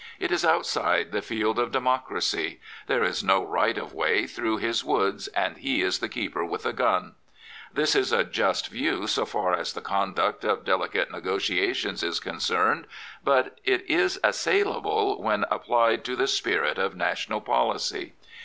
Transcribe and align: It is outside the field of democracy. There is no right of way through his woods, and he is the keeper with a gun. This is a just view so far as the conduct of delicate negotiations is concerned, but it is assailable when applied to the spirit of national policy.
It 0.19 0.31
is 0.31 0.43
outside 0.43 1.11
the 1.11 1.21
field 1.21 1.59
of 1.59 1.71
democracy. 1.71 2.59
There 2.87 3.03
is 3.03 3.23
no 3.23 3.43
right 3.45 3.77
of 3.77 3.93
way 3.93 4.25
through 4.25 4.57
his 4.57 4.83
woods, 4.83 5.27
and 5.27 5.57
he 5.57 5.83
is 5.83 5.99
the 5.99 6.09
keeper 6.09 6.43
with 6.43 6.65
a 6.65 6.73
gun. 6.73 7.13
This 7.71 7.93
is 7.95 8.11
a 8.11 8.23
just 8.23 8.69
view 8.69 9.05
so 9.05 9.25
far 9.27 9.53
as 9.53 9.73
the 9.73 9.79
conduct 9.81 10.43
of 10.43 10.65
delicate 10.65 11.11
negotiations 11.11 12.01
is 12.01 12.19
concerned, 12.19 12.87
but 13.23 13.59
it 13.63 13.87
is 13.87 14.19
assailable 14.23 15.21
when 15.21 15.45
applied 15.51 16.03
to 16.05 16.15
the 16.15 16.25
spirit 16.25 16.79
of 16.79 16.95
national 16.95 17.39
policy. 17.39 18.13